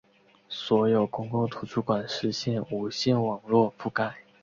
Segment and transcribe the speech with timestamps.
[0.49, 4.15] 所有公共图书馆实现无线网络覆盖。